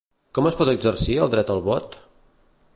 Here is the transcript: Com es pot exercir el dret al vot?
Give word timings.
Com 0.37 0.47
es 0.49 0.55
pot 0.61 0.71
exercir 0.71 1.19
el 1.27 1.31
dret 1.35 1.53
al 1.57 1.61
vot? 1.71 2.01